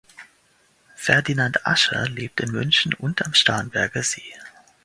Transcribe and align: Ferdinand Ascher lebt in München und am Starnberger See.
Ferdinand 0.95 1.63
Ascher 1.67 2.09
lebt 2.09 2.39
in 2.41 2.51
München 2.51 2.95
und 2.95 3.23
am 3.23 3.35
Starnberger 3.35 4.01
See. 4.01 4.33